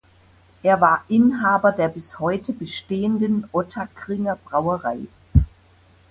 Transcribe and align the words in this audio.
Er 0.63 0.81
war 0.81 1.03
Inhaber 1.09 1.71
der 1.73 1.87
bis 1.87 2.17
heute 2.17 2.53
bestehenden 2.53 3.47
Ottakringer 3.51 4.35
Brauerei. 4.35 4.97